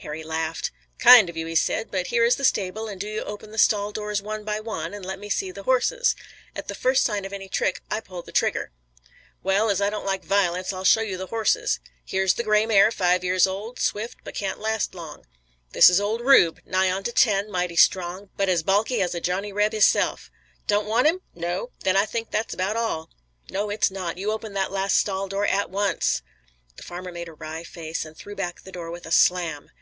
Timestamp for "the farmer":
26.76-27.10